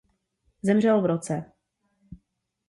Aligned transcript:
Zemřel 0.61 1.01
v 1.01 1.05
roce. 1.07 1.51